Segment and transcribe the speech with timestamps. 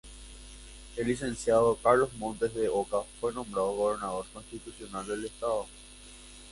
[0.97, 5.67] El licenciado Carlos Montes de Oca fue nombrado Gobernador Constitucional del Estado.